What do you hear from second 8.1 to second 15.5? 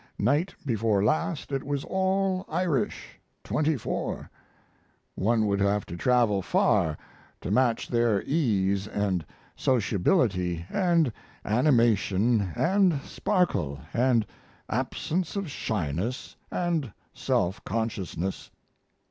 ease & sociability & animation & sparkle & absence